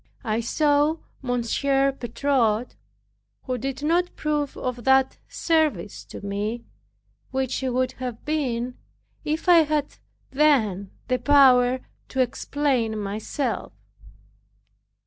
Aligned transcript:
I 0.23 0.39
saw 0.39 0.95
Monsieur 1.21 1.91
Bertot, 1.91 2.73
who 3.43 3.59
did 3.59 3.83
not 3.83 4.15
prove 4.15 4.57
of 4.57 4.83
that 4.83 5.19
service 5.27 6.03
to 6.05 6.21
me, 6.25 6.65
which 7.29 7.57
he 7.57 7.69
would 7.69 7.91
have 7.99 8.25
been 8.25 8.79
if 9.23 9.47
I 9.47 9.57
had 9.57 9.99
then 10.31 10.89
the 11.07 11.19
power 11.19 11.81
to 12.07 12.19
explain 12.19 12.97
myself. 12.97 13.73